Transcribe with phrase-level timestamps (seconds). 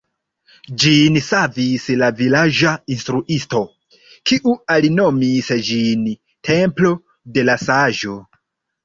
[0.83, 3.61] Ĝin savis la vilaĝa instruisto,
[4.31, 6.09] kiu alinomis ĝin
[6.51, 6.95] «Templo
[7.37, 8.17] de la Saĝo».